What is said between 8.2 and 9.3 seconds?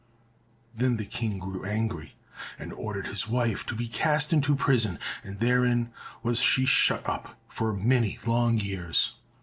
long years.